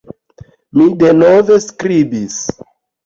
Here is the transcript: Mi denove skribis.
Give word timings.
Mi 0.79 0.87
denove 1.03 1.59
skribis. 1.69 2.41